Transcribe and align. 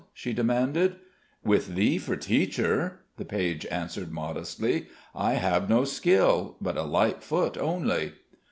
she 0.15 0.33
demanded. 0.33 0.95
"With 1.43 1.75
thee 1.75 1.99
for 1.99 2.15
teacher," 2.15 3.01
the 3.17 3.23
page 3.23 3.67
answered 3.67 4.11
modestly. 4.11 4.87
"I 5.13 5.33
have 5.33 5.69
no 5.69 5.85
skill, 5.85 6.57
but 6.59 6.75
a 6.75 6.81
light 6.81 7.21
foot 7.21 7.55
only." 7.55 8.13